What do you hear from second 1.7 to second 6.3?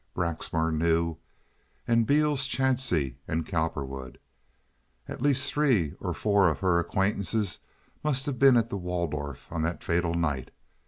and Beales Chadsey, and Cowperwood. At least three or